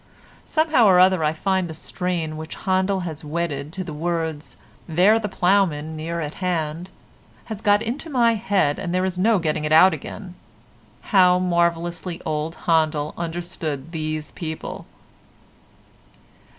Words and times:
Somehow 0.45 0.87
or 0.87 0.99
other 0.99 1.23
I 1.23 1.31
find 1.31 1.67
the 1.67 1.75
strain 1.75 2.35
which 2.35 2.55
Handel 2.55 3.01
has 3.01 3.23
wedded 3.23 3.71
to 3.73 3.83
the 3.83 3.93
words 3.93 4.57
"There 4.89 5.19
the 5.19 5.29
ploughman 5.29 5.95
near 5.95 6.19
at 6.21 6.33
hand," 6.41 6.89
has 7.45 7.61
got 7.61 7.83
into 7.83 8.09
my 8.09 8.33
head 8.33 8.79
and 8.79 8.95
there 8.95 9.05
is 9.05 9.19
no 9.19 9.37
getting 9.37 9.63
it 9.63 9.71
out 9.71 9.93
again. 9.93 10.33
How 11.13 11.37
marvellously 11.37 12.19
old 12.25 12.55
Handel 12.65 13.13
understood 13.15 13.91
these 13.91 14.31
people! 14.31 14.87